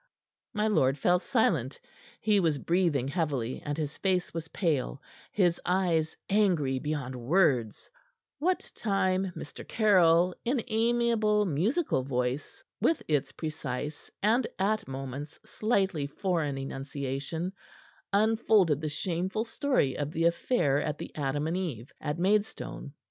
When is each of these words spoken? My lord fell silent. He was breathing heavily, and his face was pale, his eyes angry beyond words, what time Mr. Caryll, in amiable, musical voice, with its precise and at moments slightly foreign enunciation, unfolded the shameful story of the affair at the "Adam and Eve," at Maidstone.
My 0.51 0.65
lord 0.65 0.97
fell 0.97 1.19
silent. 1.19 1.79
He 2.21 2.39
was 2.39 2.57
breathing 2.57 3.07
heavily, 3.09 3.61
and 3.63 3.77
his 3.77 3.99
face 3.99 4.33
was 4.33 4.47
pale, 4.47 4.99
his 5.31 5.61
eyes 5.63 6.17
angry 6.27 6.79
beyond 6.79 7.15
words, 7.15 7.87
what 8.39 8.71
time 8.73 9.31
Mr. 9.35 9.63
Caryll, 9.67 10.33
in 10.43 10.63
amiable, 10.69 11.45
musical 11.45 12.01
voice, 12.01 12.63
with 12.81 13.03
its 13.07 13.31
precise 13.31 14.09
and 14.23 14.47
at 14.57 14.87
moments 14.87 15.39
slightly 15.45 16.07
foreign 16.07 16.57
enunciation, 16.57 17.53
unfolded 18.11 18.81
the 18.81 18.89
shameful 18.89 19.45
story 19.45 19.95
of 19.95 20.13
the 20.13 20.25
affair 20.25 20.81
at 20.81 20.97
the 20.97 21.13
"Adam 21.13 21.45
and 21.45 21.57
Eve," 21.57 21.91
at 22.01 22.17
Maidstone. 22.17 22.91